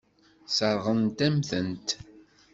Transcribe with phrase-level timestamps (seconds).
[0.49, 1.89] Sseṛɣent-am-tent.